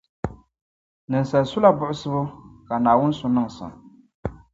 Ninsala 1.09 1.45
sula 1.51 1.69
buɣisibu, 1.77 2.21
ka 2.67 2.75
Naawuni 2.83 3.13
su 3.19 3.27
niŋsim. 3.29 3.71